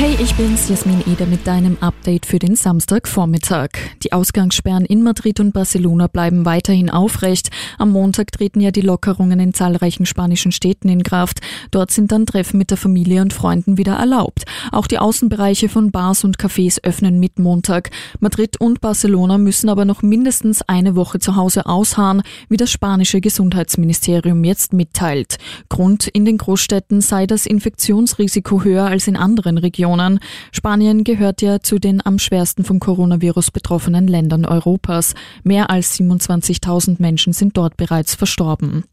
[0.00, 3.70] Hey, ich bin's, Jasmin Eder mit deinem Update für den Samstagvormittag.
[4.04, 7.50] Die Ausgangssperren in Madrid und Barcelona bleiben weiterhin aufrecht.
[7.78, 11.40] Am Montag treten ja die Lockerungen in zahlreichen spanischen Städten in Kraft.
[11.72, 14.44] Dort sind dann Treffen mit der Familie und Freunden wieder erlaubt.
[14.70, 17.90] Auch die Außenbereiche von Bars und Cafés öffnen mit Montag.
[18.20, 23.20] Madrid und Barcelona müssen aber noch mindestens eine Woche zu Hause ausharren, wie das spanische
[23.20, 25.38] Gesundheitsministerium jetzt mitteilt.
[25.68, 29.87] Grund in den Großstädten sei das Infektionsrisiko höher als in anderen Regionen.
[29.88, 30.20] Regionen.
[30.52, 35.14] Spanien gehört ja zu den am schwersten vom Coronavirus betroffenen Ländern Europas.
[35.42, 38.84] Mehr als 27.000 Menschen sind dort bereits verstorben.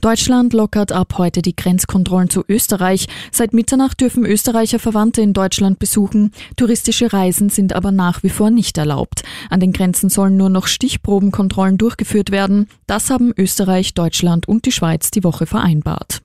[0.00, 3.06] Deutschland lockert ab heute die Grenzkontrollen zu Österreich.
[3.30, 6.32] Seit Mitternacht dürfen Österreicher Verwandte in Deutschland besuchen.
[6.56, 9.22] Touristische Reisen sind aber nach wie vor nicht erlaubt.
[9.50, 12.68] An den Grenzen sollen nur noch Stichprobenkontrollen durchgeführt werden.
[12.86, 16.22] Das haben Österreich, Deutschland und die Schweiz die Woche vereinbart.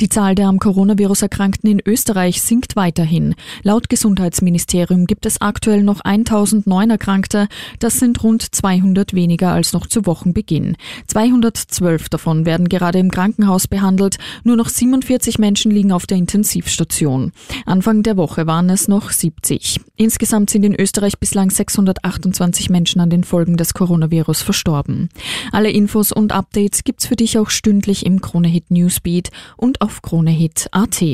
[0.00, 3.34] Die Zahl der am Coronavirus Erkrankten in Österreich sinkt weiterhin.
[3.62, 7.48] Laut Gesundheitsministerium gibt es aktuell noch 1009 Erkrankte.
[7.78, 10.76] Das sind rund 200 weniger als noch zu Wochenbeginn.
[11.06, 14.16] 212 davon werden gerade im Krankenhaus behandelt.
[14.44, 17.32] Nur noch 47 Menschen liegen auf der Intensivstation.
[17.66, 19.80] Anfang der Woche waren es noch 70.
[19.96, 25.10] Insgesamt sind in Österreich bislang 628 Menschen an den Folgen des Coronavirus verstorben.
[25.52, 31.04] Alle Infos und Updates gibt's für dich auch stündlich im Kronehit Newsbeat und auf KroneHit.at.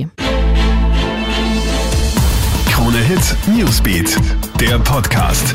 [2.70, 4.16] KroneHit Newsbeat,
[4.60, 5.54] der Podcast.